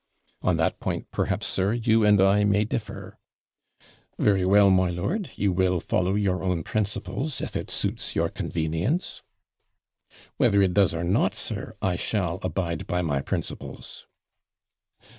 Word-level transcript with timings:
'On 0.41 0.57
that 0.57 0.79
point, 0.79 1.11
perhaps, 1.11 1.45
sir, 1.45 1.73
you 1.73 2.03
and 2.03 2.19
I 2.19 2.43
may 2.43 2.63
differ.' 2.65 3.19
'Very 4.17 4.43
well, 4.43 4.71
my 4.71 4.89
lord, 4.89 5.29
you 5.35 5.51
will 5.53 5.79
follow 5.79 6.15
your 6.15 6.41
own 6.41 6.63
principles, 6.63 7.39
if 7.39 7.55
it 7.55 7.69
suits 7.69 8.15
your 8.15 8.29
convenience.' 8.29 9.21
'Whether 10.37 10.63
it 10.63 10.73
does 10.73 10.95
or 10.95 11.03
not, 11.03 11.35
sir, 11.35 11.75
I 11.83 11.97
shall 11.97 12.39
abide 12.41 12.87
by 12.87 13.03
my 13.03 13.21
principles.' 13.21 14.07